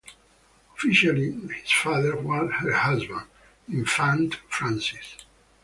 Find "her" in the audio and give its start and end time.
2.53-2.73